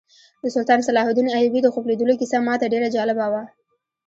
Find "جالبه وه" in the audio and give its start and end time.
2.95-3.43